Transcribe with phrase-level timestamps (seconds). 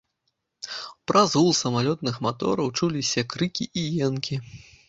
[1.11, 4.35] Праз гул самалётных матораў чуліся крыкі і енкі.